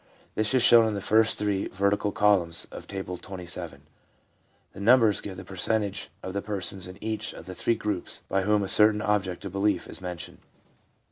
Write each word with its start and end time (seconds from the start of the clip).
This 0.33 0.55
is 0.55 0.63
shown 0.63 0.87
in 0.87 0.95
the 0.95 0.99
first 0.99 1.37
three 1.37 1.67
vertical 1.67 2.11
columns 2.11 2.65
of 2.71 2.87
Table 2.87 3.15
XXVII. 3.17 3.81
The 4.73 4.79
numbers 4.79 5.21
give 5.21 5.37
the 5.37 5.43
percentage 5.45 6.09
of 6.23 6.33
the 6.33 6.41
persons 6.41 6.87
in 6.87 6.97
each 7.03 7.33
of 7.33 7.45
the 7.45 7.53
three 7.53 7.75
groups 7.75 8.23
by 8.27 8.41
whom 8.41 8.63
a 8.63 8.67
certain 8.67 9.03
object 9.03 9.45
of 9.45 9.51
belief 9.51 9.87
is 9.87 10.01
mentioned. 10.01 10.39